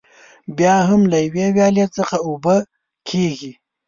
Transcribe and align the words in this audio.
بیا 0.57 0.75
هم 0.89 1.01
له 1.11 1.17
یوې 1.25 1.45
ویالې 1.55 1.85
څخه 1.97 2.15
اوبه 2.27 2.55
کېږي. 3.09 3.51